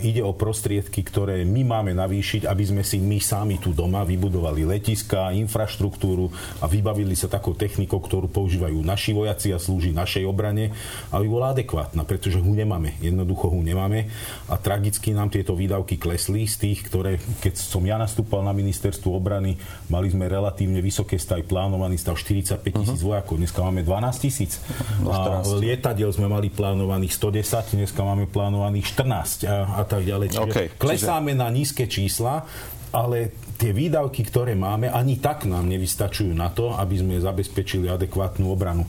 [0.07, 4.67] ide o prostriedky, ktoré my máme navýšiť, aby sme si my sami tu doma vybudovali
[4.67, 6.27] letiska, infraštruktúru
[6.59, 10.73] a vybavili sa takou technikou, ktorú používajú naši vojaci a slúži našej obrane,
[11.13, 12.97] aby bola adekvátna, pretože hu nemáme.
[12.97, 14.09] Jednoducho hu nemáme
[14.49, 19.13] a tragicky nám tieto výdavky klesli z tých, ktoré, keď som ja nastúpal na ministerstvu
[19.13, 19.61] obrany,
[19.93, 23.13] mali sme relatívne vysoké stav, plánovaný stav 45 tisíc uh-huh.
[23.13, 24.57] vojakov, dneska máme 12 tisíc.
[25.05, 29.45] A lietadiel sme mali plánovaných 110, dneska máme plánovaných 14.
[29.45, 30.27] A a tak ďalej.
[30.31, 31.41] Čiže okay, klesáme čiže...
[31.41, 32.47] na nízke čísla,
[32.95, 38.51] ale tie výdavky, ktoré máme, ani tak nám nevystačujú na to, aby sme zabezpečili adekvátnu
[38.51, 38.83] obranu.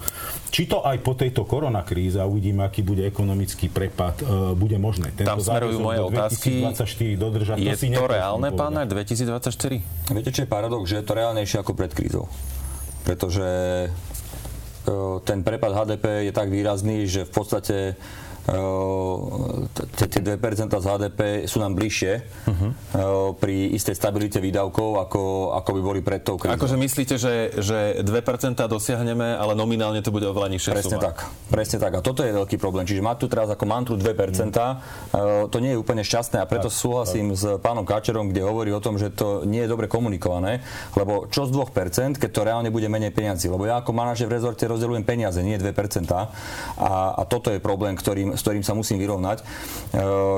[0.50, 5.14] Či to aj po tejto koronakríze, a uvidíme, aký bude ekonomický prepad, uh, bude možné.
[5.14, 6.50] Tento Tam smerujú moje otázky.
[6.66, 7.56] 2024 dodržať.
[7.62, 10.12] Je to, si to reálne, pán 2024?
[10.12, 10.82] Viete, čo je paradox?
[10.90, 12.26] Že je to reálnejšie ako pred krízou.
[13.06, 13.46] Pretože
[14.90, 17.76] uh, ten prepad HDP je tak výrazný, že v podstate
[20.06, 20.38] tie 2%
[20.70, 22.12] z HDP sú nám bližšie
[22.46, 22.70] uh-huh.
[23.42, 25.22] pri istej stabilite výdavkov, ako,
[25.58, 26.54] ako by boli pred tou krízou.
[26.54, 28.06] Akože myslíte, že, že 2%
[28.54, 31.06] dosiahneme, ale nominálne to bude oveľa nižšie Presne suma.
[31.10, 31.16] tak.
[31.50, 31.92] Presne tak.
[31.98, 32.86] A toto je veľký problém.
[32.86, 35.50] Čiže mať tu teraz ako mantru 2%, uh-huh.
[35.50, 37.38] to nie je úplne šťastné a preto tak, súhlasím tak.
[37.42, 40.62] s pánom Káčerom, kde hovorí o tom, že to nie je dobre komunikované,
[40.94, 43.50] lebo čo z 2%, keď to reálne bude menej peniazy.
[43.50, 45.74] Lebo ja ako manažer v rezorte rozdeľujem peniaze, nie 2%.
[46.14, 46.28] A,
[47.16, 49.40] a toto je problém, ktorým s ktorým sa musím vyrovnať.
[49.40, 49.44] E,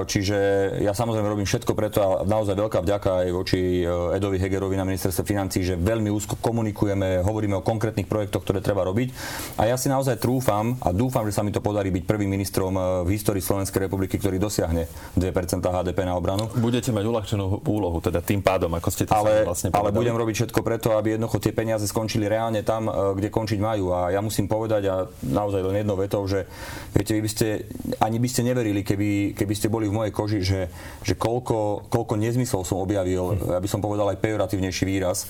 [0.07, 0.39] čiže
[0.81, 4.87] ja samozrejme robím všetko preto a naozaj veľká vďaka aj voči e, Edovi Hegerovi na
[4.87, 9.11] ministerstve financí, že veľmi úzko komunikujeme, hovoríme o konkrétnych projektoch, ktoré treba robiť.
[9.59, 12.79] A ja si naozaj trúfam a dúfam, že sa mi to podarí byť prvým ministrom
[12.79, 14.87] e, v histórii Slovenskej republiky, ktorý dosiahne
[15.19, 16.49] 2% HDP na obranu.
[16.55, 19.91] Budete mať uľahčenú úlohu, teda tým pádom, ako ste to ale, vlastne povedali.
[19.91, 23.91] Ale budem robiť všetko preto, aby jednoducho tie peniaze skončili reálne tam, kde končiť majú.
[23.93, 26.45] A ja musím povedať, a naozaj len jednou vetou, že
[26.93, 27.47] viete, vy by ste
[27.97, 30.69] ani by ste neverili, keby, keby ste boli v mojej koži, že,
[31.01, 35.27] že koľko, koľko nezmyslov som objavil, ja by som povedal aj pejoratívnejší výraz, e,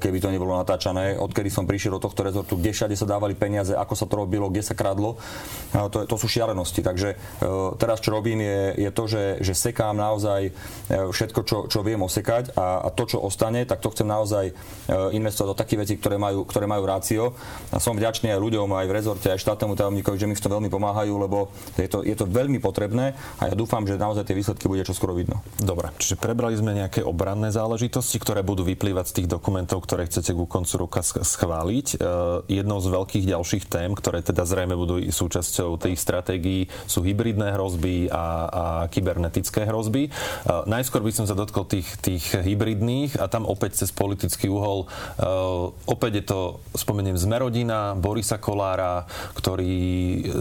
[0.00, 3.76] keby to nebolo natáčané, odkedy som prišiel do tohto rezortu, kde všade sa dávali peniaze,
[3.76, 5.16] ako sa to robilo, kde sa kradlo.
[5.74, 6.80] To, to sú šialenosti.
[6.80, 7.18] Takže
[7.78, 10.54] teraz, čo robím, je, je to, že, že sekám naozaj
[10.88, 14.54] všetko, čo, čo viem osekať a, a to, čo ostane, tak to chcem naozaj
[14.88, 17.34] investovať do takých vecí, ktoré majú, ktoré majú rácio.
[17.74, 20.52] A som vďačný aj ľuďom, aj v rezorte, aj štátnemu tajomníkovi, že mi v tom
[20.58, 24.38] veľmi pomáhajú, lebo je to, je to veľmi potrebné a ja dúfam, že naozaj tie
[24.38, 25.42] výsledky bude čoskoro vidno.
[25.58, 30.34] Dobre, čiže prebrali sme nejaké obranné záležitosti, ktoré budú vyplývať z tých dokumentov, ktoré chcete
[30.34, 31.86] ku koncu roka schváliť.
[31.94, 31.96] E,
[32.62, 38.08] jednou z veľkých ďalších tém, ktoré teda zrejme budú súčasťou tých stratégií, sú hybridné hrozby
[38.10, 40.08] a, a kybernetické hrozby.
[40.08, 40.10] E,
[40.66, 44.86] najskôr by som sa dotkol tých, tých hybridných a tam opäť cez politický uhol.
[44.86, 45.26] E,
[45.90, 46.40] opäť je to,
[46.74, 49.74] spomeniem, Zmerodina, Borisa Kolára, ktorý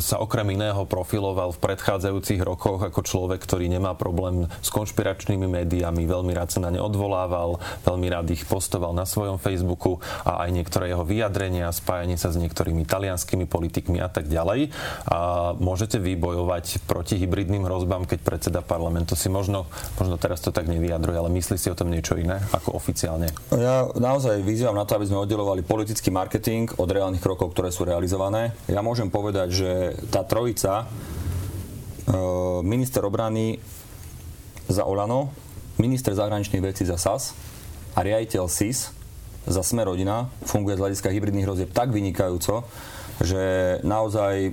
[0.04, 0.86] sa okrem iného
[1.24, 6.60] profiloval v predchádzajúcich rokoch ako človek, ktorý nemá problém s konšpiračnými médiami, veľmi rád sa
[6.60, 11.72] na ne odvolával, veľmi rád ich postoval na svojom Facebooku a aj niektoré jeho vyjadrenia,
[11.72, 14.76] spájanie sa s niektorými talianskými politikmi a tak ďalej.
[15.08, 20.68] A môžete vybojovať proti hybridným hrozbám, keď predseda parlamentu si možno, možno teraz to tak
[20.68, 23.32] nevyjadruje, ale myslí si o tom niečo iné ako oficiálne?
[23.56, 27.88] Ja naozaj vyzývam na to, aby sme oddelovali politický marketing od reálnych krokov, ktoré sú
[27.88, 28.52] realizované.
[28.68, 29.72] Ja môžem povedať, že
[30.12, 30.84] tá trojica,
[32.64, 33.60] minister obrany
[34.68, 35.32] za Olano,
[35.80, 37.36] minister zahraničných vecí za SAS
[37.96, 38.94] a riaditeľ SIS
[39.44, 42.64] za Sme rodina funguje z hľadiska hybridných hrozieb tak vynikajúco,
[43.20, 44.52] že naozaj e,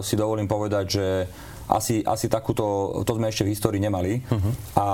[0.00, 1.06] si dovolím povedať, že
[1.68, 4.22] asi, asi takúto, to sme ešte v histórii nemali.
[4.22, 4.52] Uh-huh.
[4.78, 4.86] A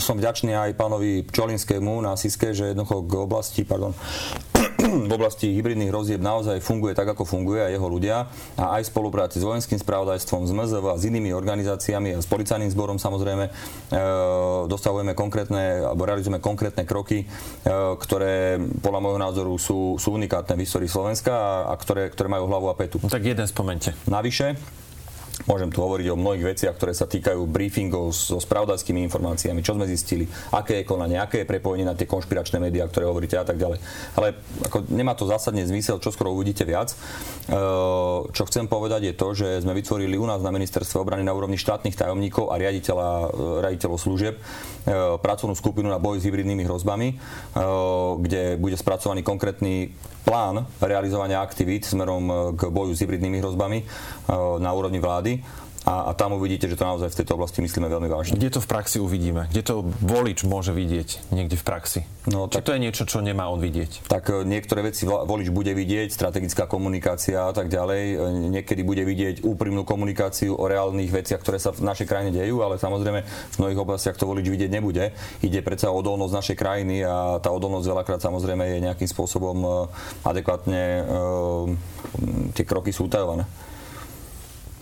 [0.00, 3.92] som vďačný aj pánovi Čolinskému na SISKE, že jednoducho k oblasti, pardon,
[5.08, 8.92] v oblasti hybridných hrozieb naozaj funguje tak, ako funguje a jeho ľudia a aj v
[8.92, 13.44] spolupráci s vojenským spravodajstvom, s MZV a s inými organizáciami a s policajným zborom samozrejme
[13.48, 13.50] e,
[14.68, 17.26] dostavujeme konkrétne alebo realizujeme konkrétne kroky, e,
[17.96, 22.48] ktoré podľa môjho názoru sú, sú unikátne v histórii Slovenska a, a ktoré, ktoré majú
[22.48, 23.00] hlavu a petu.
[23.00, 23.96] Tak jeden spomente.
[24.08, 24.56] Navyše,
[25.44, 29.84] Môžem tu hovoriť o mnohých veciach, ktoré sa týkajú briefingov so spravodajskými informáciami, čo sme
[29.84, 30.24] zistili,
[30.56, 33.76] aké je konanie, aké je prepojenie na tie konšpiračné médiá, ktoré hovoríte a tak ďalej.
[34.16, 34.32] Ale
[34.64, 36.96] ako nemá to zásadne zmysel, čo skoro uvidíte viac.
[36.96, 36.96] E,
[38.32, 41.60] čo chcem povedať je to, že sme vytvorili u nás na ministerstve obrany na úrovni
[41.60, 43.26] štátnych tajomníkov a riaditeľa, e,
[43.60, 44.42] riaditeľov služieb e,
[45.20, 47.18] pracovnú skupinu na boj s hybridnými hrozbami,
[48.22, 53.82] kde bude spracovaný konkrétny plán realizovania aktivít smerom k boju s hybridnými hrozbami
[54.58, 55.25] na úrovni vlády
[55.86, 58.34] a, a tam uvidíte, že to naozaj v tejto oblasti myslíme veľmi vážne.
[58.34, 59.46] Kde to v praxi uvidíme?
[59.54, 62.00] Kde to volič môže vidieť niekde v praxi?
[62.26, 64.10] No, tak, Či to je niečo, čo nemá on vidieť?
[64.10, 68.02] Tak e, niektoré veci volič bude vidieť, strategická komunikácia a tak ďalej.
[68.02, 68.14] E,
[68.50, 72.82] niekedy bude vidieť úprimnú komunikáciu o reálnych veciach, ktoré sa v našej krajine dejú, ale
[72.82, 75.14] samozrejme v mnohých oblastiach to volič vidieť nebude.
[75.38, 79.68] Ide predsa o odolnosť našej krajiny a tá odolnosť veľakrát samozrejme je nejakým spôsobom e,
[80.26, 80.82] adekvátne
[82.58, 83.46] tie kroky sú utajované.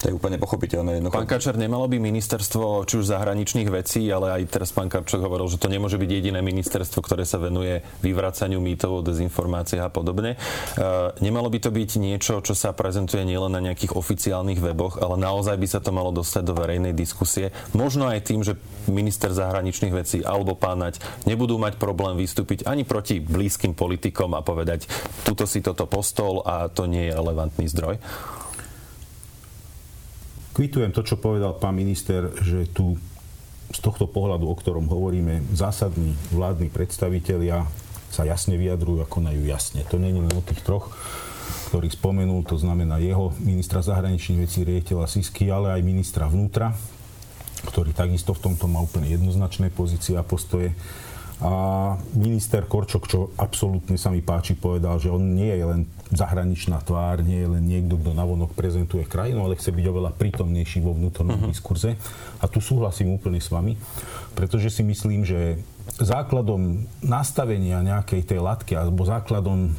[0.04, 1.00] To je úplne pochopiteľné.
[1.00, 1.16] Jednoducho.
[1.16, 5.48] Pán Kačer, nemalo by ministerstvo či už zahraničných vecí, ale aj teraz pán Kapčok hovoril,
[5.48, 9.02] že to nemôže byť jediné ministerstvo, ktoré sa venuje vyvracaniu mýtov o
[9.80, 10.36] a podobne.
[10.36, 10.38] E,
[11.24, 15.56] nemalo by to byť niečo, čo sa prezentuje nielen na nejakých oficiálnych weboch, ale naozaj
[15.56, 17.48] by sa to malo dostať do verejnej diskusie.
[17.72, 18.60] Možno aj tým, že
[18.92, 24.84] minister zahraničných vecí alebo pánať nebudú mať problém vystúpiť ani proti blízkym politikom a povedať,
[25.24, 27.96] tuto si toto postol a to nie je relevantný zdroj.
[30.54, 32.94] Kvitujem to, čo povedal pán minister, že tu
[33.74, 37.66] z tohto pohľadu, o ktorom hovoríme, zásadní vládni predstavitelia
[38.14, 39.82] sa jasne vyjadrujú a konajú jasne.
[39.90, 40.94] To je len o tých troch,
[41.74, 46.70] ktorých spomenul, to znamená jeho ministra zahraničných vecí, riaditeľa Sisky, ale aj ministra vnútra,
[47.66, 50.70] ktorý takisto v tomto má úplne jednoznačné pozície a postoje.
[51.42, 56.84] A minister Korčok, čo absolútne sa mi páči, povedal, že on nie je len zahraničná
[56.84, 60.92] tvár, nie je len niekto, kto navonok prezentuje krajinu, ale chce byť oveľa prítomnejší vo
[60.92, 61.52] vnútornom uh-huh.
[61.52, 61.96] diskurze.
[62.40, 63.80] A tu súhlasím úplne s vami,
[64.36, 69.70] pretože si myslím, že základom nastavenia nejakej tej latky alebo základom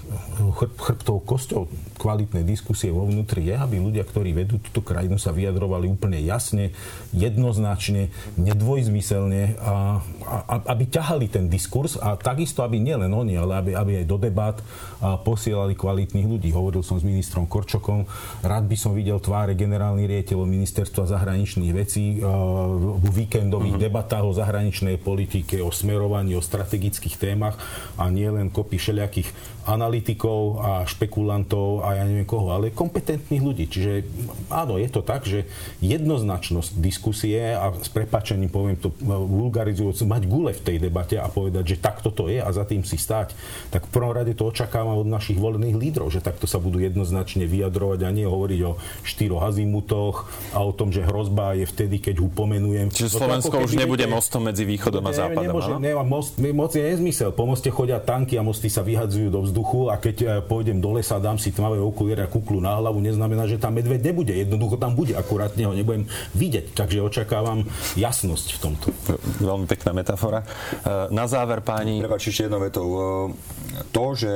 [0.55, 5.33] chrb, chrbtou kosťou kvalitnej diskusie vo vnútri je, aby ľudia, ktorí vedú túto krajinu, sa
[5.33, 6.71] vyjadrovali úplne jasne,
[7.11, 13.71] jednoznačne, nedvojzmyselne a, a aby ťahali ten diskurs a takisto, aby nielen oni, ale aby,
[13.73, 14.57] aby aj do debat
[15.25, 16.53] posielali kvalitných ľudí.
[16.53, 18.05] Hovoril som s ministrom Korčokom,
[18.45, 23.87] rád by som videl tváre generálnych riaditeľov ministerstva zahraničných vecí v víkendových uh-huh.
[23.89, 27.55] debatách o zahraničnej politike, o smerovaní, o strategických témach
[27.95, 29.31] a nie len kopy všelijakých
[29.65, 33.65] analytikov a špekulantov a ja neviem koho, ale kompetentných ľudí.
[33.65, 34.05] Čiže
[34.53, 35.49] áno, je to tak, že
[35.81, 41.75] jednoznačnosť diskusie a s prepačením poviem to vulgarizujúc, mať gule v tej debate a povedať,
[41.75, 43.33] že takto to je a za tým si stáť,
[43.73, 47.49] tak v prvom rade to očakávam od našich volených lídrov, že takto sa budú jednoznačne
[47.49, 52.21] vyjadrovať a nie hovoriť o štyroch azimutoch a o tom, že hrozba je vtedy, keď
[52.21, 52.93] ho pomenujem.
[52.93, 56.85] Čiže no Slovensko už nebude mostom medzi východom a západom, nemôže, nemá most, moc je
[56.85, 57.33] nezmysel.
[57.33, 59.54] Po moste chodia tanky a mosty sa vyhadzujú do vzduchu
[59.91, 63.45] a keď e, pôjdem do lesa, dám si tmavé okuliare a kuklu na hlavu, neznamená,
[63.45, 64.33] že tam medveď nebude.
[64.33, 66.75] Jednoducho tam bude, akurát ho nebudem vidieť.
[66.75, 67.63] Takže očakávam
[67.95, 68.85] jasnosť v tomto.
[69.39, 70.43] Veľmi pekná metafora.
[70.43, 70.47] E,
[71.13, 72.01] na záver, páni...
[72.01, 72.87] Prepač, ešte jednou vetou.
[72.87, 72.99] E,
[73.91, 74.31] to, že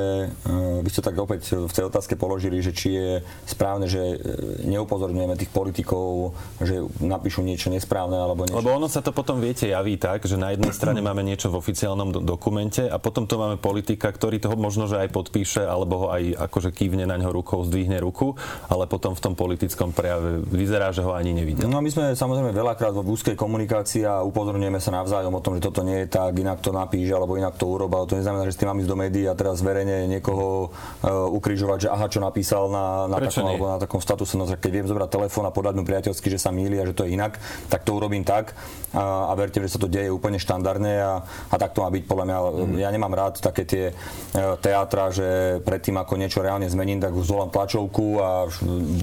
[0.83, 3.09] vy ste tak opäť v tej otázke položili, že či je
[3.47, 4.19] správne, že
[4.67, 8.59] neupozorňujeme tých politikov, že napíšu niečo nesprávne alebo niečo.
[8.59, 11.59] Lebo ono sa to potom, viete, javí tak, že na jednej strane máme niečo v
[11.59, 16.05] oficiálnom do- dokumente a potom to máme politika, ktorý toho možno, že aj podpíše, alebo
[16.05, 18.37] ho aj akože kývne na ňo rukou, zdvihne ruku,
[18.69, 21.65] ale potom v tom politickom prejave vyzerá, že ho ani nevidel.
[21.65, 25.65] No my sme samozrejme veľakrát vo úzkej komunikácii a upozorňujeme sa navzájom o tom, že
[25.65, 28.05] toto nie je tak, inak to napíše, alebo inak to uroba.
[28.05, 31.87] To neznamená, že s tým mám ísť do médií a teraz verejne niekoho uh, ukrižovať,
[31.87, 34.35] že aha, čo napísal na, na takom, alebo na takom statuse.
[34.35, 37.07] No, keď viem zobrať telefón a podať mu priateľsky, že sa mýli a že to
[37.07, 37.39] je inak,
[37.71, 38.51] tak to urobím tak
[38.91, 42.03] a, a verte, že sa to deje úplne štandardne a, a tak to má byť
[42.03, 42.37] podľa mňa.
[42.39, 42.77] Mm.
[42.83, 47.47] Ja nemám rád také tie uh, teatra, že predtým ako niečo reálne zmením, tak zvolám
[47.47, 48.51] tlačovku a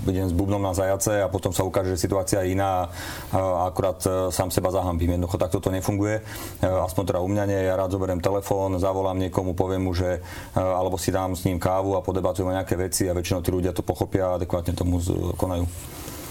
[0.05, 2.93] idem s bubnom na zajace a potom sa ukáže, že situácia je iná
[3.33, 5.17] a akurát e, sám seba zahambím.
[5.17, 6.21] Jednoducho takto to nefunguje.
[6.21, 7.61] E, aspoň teda u mňa nie.
[7.65, 11.57] Ja rád zoberiem telefón, zavolám niekomu, poviem mu, že e, alebo si dám s ním
[11.57, 15.01] kávu a podebatujeme nejaké veci a väčšinou tí ľudia to pochopia a adekvátne tomu
[15.41, 15.65] konajú.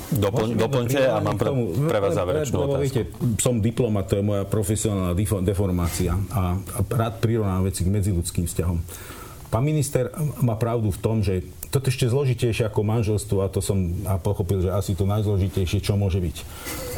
[0.06, 1.50] Doplň, doplňte a mám pre,
[1.90, 2.86] pre vás záverečnú otázku.
[2.86, 3.02] Viete,
[3.42, 8.78] som diplomat, to je moja profesionálna deformácia a, a rád prirovnám veci k medziludským vzťahom.
[9.56, 10.12] Pán minister
[10.44, 11.40] má pravdu v tom, že
[11.72, 15.96] toto ešte zložitejšie ako manželstvo a to som a pochopil, že asi to najzložitejšie, čo
[15.96, 16.38] môže byť.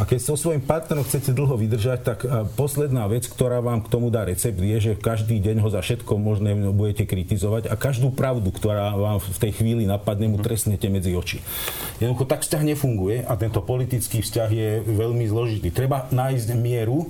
[0.01, 2.25] A keď so svojím partnerom chcete dlho vydržať, tak
[2.57, 6.17] posledná vec, ktorá vám k tomu dá recept, je, že každý deň ho za všetko
[6.17, 11.13] možné budete kritizovať a každú pravdu, ktorá vám v tej chvíli napadne, mu trestnete medzi
[11.13, 11.45] oči.
[12.01, 15.69] Jednoducho tak vzťah nefunguje a tento politický vzťah je veľmi zložitý.
[15.69, 17.05] Treba nájsť mieru,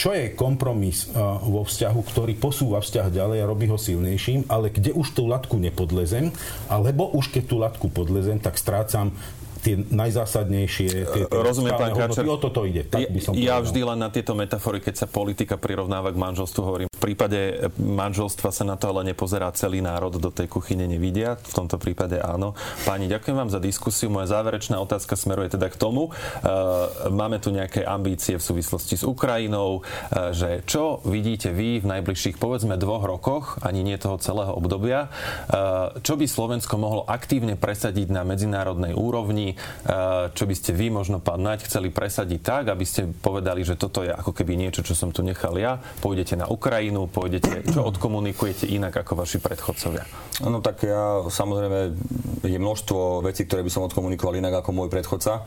[0.00, 1.12] čo je kompromis
[1.44, 5.60] vo vzťahu, ktorý posúva vzťah ďalej a robí ho silnejším, ale kde už tú latku
[5.60, 6.32] nepodlezem,
[6.72, 9.12] alebo už keď tú latku podlezem, tak strácam
[9.60, 12.24] tie najzásadnejšie tie, tie Rozumiem, pán Káčer.
[12.24, 12.80] O toto ide.
[12.88, 16.60] Tak by som ja vždy len na tieto metafory, keď sa politika prirovnáva k manželstvu,
[16.64, 21.40] hovorím, prípade manželstva sa na to ale nepozerá celý národ, do tej kuchyne nevidia.
[21.40, 22.52] V tomto prípade áno.
[22.84, 24.12] Páni, ďakujem vám za diskusiu.
[24.12, 26.12] Moja záverečná otázka smeruje teda k tomu.
[26.12, 31.90] Uh, máme tu nejaké ambície v súvislosti s Ukrajinou, uh, že čo vidíte vy v
[31.96, 37.56] najbližších povedzme dvoch rokoch, ani nie toho celého obdobia, uh, čo by Slovensko mohlo aktívne
[37.56, 42.64] presadiť na medzinárodnej úrovni, Eh, čo by ste vy, možno pán Naď, chceli presadiť tak,
[42.74, 46.34] aby ste povedali, že toto je ako keby niečo, čo som tu nechal ja, pôjdete
[46.34, 50.02] na Ukrajinu, pôjdete, čo odkomunikujete inak ako vaši predchodcovia?
[50.42, 51.94] No tak ja samozrejme
[52.42, 55.46] je množstvo vecí, ktoré by som odkomunikoval inak ako môj predchodca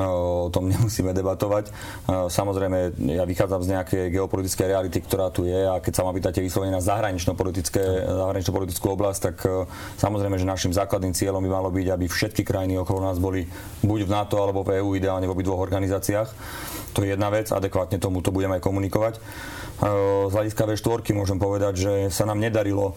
[0.00, 1.68] o tom nemusíme debatovať.
[2.08, 6.40] Samozrejme, ja vychádzam z nejakej geopolitickej reality, ktorá tu je a keď sa ma pýtate
[6.40, 9.44] vyslovene na zahranično-politickú oblasť, tak
[10.00, 13.44] samozrejme, že našim základným cieľom by malo byť, aby všetky krajiny okolo nás boli
[13.84, 16.32] buď v NATO alebo v EU, ideálne v obidvoch organizáciách.
[16.92, 19.16] To je jedna vec, adekvátne tomu to budeme aj komunikovať.
[19.82, 22.94] E, z hľadiska V4 môžem povedať, že sa nám nedarilo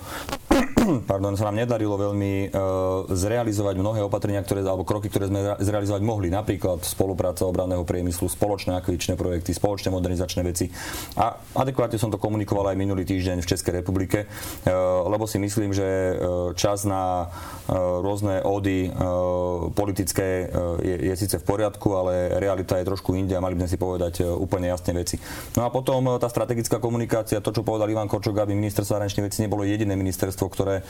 [1.10, 6.02] pardon, sa nám nedarilo veľmi uh, zrealizovať mnohé opatrenia, ktoré, alebo kroky, ktoré sme zrealizovať
[6.04, 6.32] mohli.
[6.32, 10.72] Napríklad spolupráca obranného priemyslu, spoločné akvičné projekty, spoločné modernizačné veci.
[11.20, 15.76] A adekvátne som to komunikoval aj minulý týždeň v Českej republike, uh, lebo si myslím,
[15.76, 17.28] že uh, čas na
[17.76, 18.94] rôzne ódy
[19.74, 20.46] politické
[20.86, 23.78] je, je síce v poriadku, ale realita je trošku inde a mali by sme si
[23.82, 25.18] povedať úplne jasné veci.
[25.58, 29.42] No a potom tá strategická komunikácia, to, čo povedal Ivan Korčok, aby ministerstvo zahraničných vecí
[29.42, 30.86] nebolo jediné ministerstvo, ktoré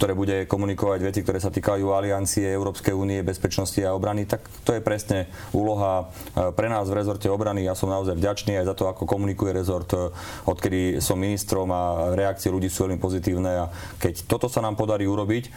[0.00, 4.72] ktoré, bude komunikovať veci, ktoré sa týkajú aliancie Európskej únie, bezpečnosti a obrany, tak to
[4.72, 7.68] je presne úloha e, pre nás v rezorte obrany.
[7.68, 10.08] Ja som naozaj vďačný aj za to, ako komunikuje rezort, e,
[10.48, 13.68] odkedy som ministrom a reakcie ľudí sú veľmi pozitívne a
[14.00, 15.52] keď toto sa nám podarí urobiť,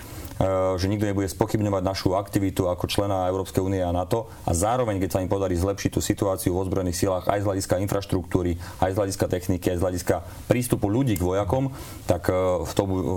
[0.78, 5.10] že nikto nebude spochybňovať našu aktivitu ako člena Európskej únie a NATO a zároveň, keď
[5.10, 8.98] sa im podarí zlepšiť tú situáciu v ozbrojených silách aj z hľadiska infraštruktúry, aj z
[8.98, 10.16] hľadiska techniky, aj z hľadiska
[10.50, 11.70] prístupu ľudí k vojakom,
[12.10, 12.34] tak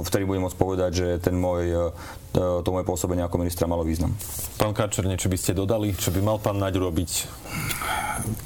[0.06, 1.92] vtedy budem môcť povedať, že ten môj,
[2.36, 4.12] to moje pôsobenie ako ministra malo význam.
[4.60, 5.96] Pán Káčer, niečo by ste dodali?
[5.96, 7.10] Čo by mal pán Naď robiť?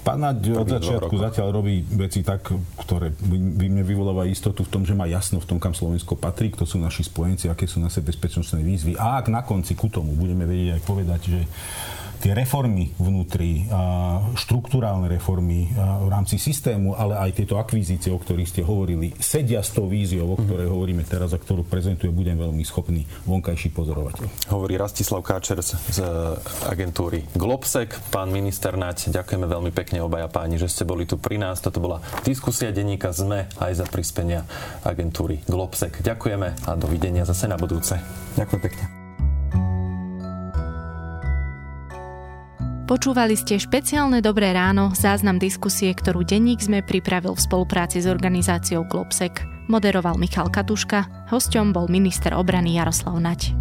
[0.02, 2.50] Pán Naď od začiatku zatiaľ robí veci tak,
[2.86, 6.50] ktoré by mne vyvoláva istotu v tom, že má jasno v tom, kam Slovensko patrí,
[6.52, 8.98] kto sú naši spojenci, aké sú naše bezpečnostné výzvy.
[8.98, 11.40] A ak na konci ku tomu budeme vedieť aj povedať, že
[12.20, 13.64] tie reformy vnútri,
[14.36, 19.72] štruktúrálne reformy v rámci systému, ale aj tieto akvizície, o ktorých ste hovorili, sedia s
[19.72, 20.72] tou víziou, o ktorej mm.
[20.72, 24.52] hovoríme teraz a ktorú prezentuje, budem veľmi schopný vonkajší pozorovateľ.
[24.52, 25.98] Hovorí Rastislav Káčer z, z
[26.68, 27.96] agentúry Globsek.
[28.12, 31.64] Pán minister Nať, ďakujeme veľmi pekne obaja páni, že ste boli tu pri nás.
[31.64, 34.44] Toto bola diskusia denníka ZME aj za prispenia
[34.84, 36.04] agentúry Globsek.
[36.04, 37.96] Ďakujeme a dovidenia zase na budúce.
[38.36, 38.99] Ďakujem pekne.
[42.90, 48.82] Počúvali ste špeciálne Dobré ráno, záznam diskusie, ktorú denník sme pripravil v spolupráci s organizáciou
[48.82, 49.46] Globsek.
[49.70, 53.54] Moderoval Michal Katuška, hosťom bol minister obrany Jaroslav Nať.